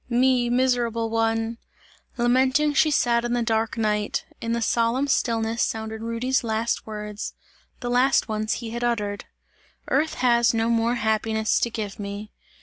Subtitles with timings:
[0.09, 1.59] Me, miserable one!"
[2.17, 4.25] Lamenting, sat she in the dark night.
[4.41, 7.35] In the solemn stillness, sounded Rudy's last words;
[7.81, 9.25] the last ones he had uttered:
[9.89, 12.31] "Earth has no more happiness to give me!"